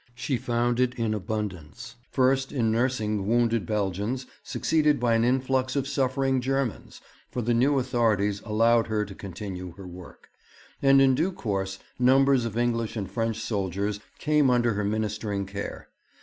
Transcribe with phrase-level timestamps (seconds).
[0.15, 5.87] She found it in abundance, first in nursing wounded Belgians, succeeded by an influx of
[5.87, 10.29] suffering Germans, for the new authorities allowed her to continue her work;
[10.81, 15.87] and in due course numbers of English and French soldiers came under her ministering care.